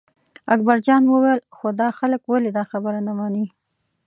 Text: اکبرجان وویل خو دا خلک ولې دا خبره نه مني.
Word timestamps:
اکبرجان 0.53 1.03
وویل 1.07 1.39
خو 1.55 1.67
دا 1.81 1.87
خلک 1.99 2.21
ولې 2.25 2.49
دا 2.57 2.63
خبره 2.71 2.99
نه 3.07 3.13
مني. 3.17 3.45